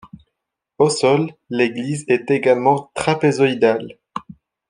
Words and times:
Au 0.79 0.89
sol 0.89 1.31
l’église 1.51 2.05
est 2.07 2.31
également 2.31 2.89
trapézoïdale. 2.95 3.99